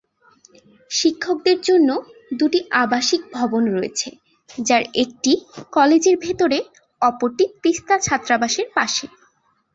[0.91, 1.89] শিক্ষকদের জন্য
[2.39, 4.09] দুইটি আবাসিক ভবন রয়েছে;
[4.49, 5.31] যার একটি
[5.73, 6.57] কলেজের ভিতরে,
[7.01, 9.05] অপরটি তিস্তা ছাত্রাবাসের পাশে।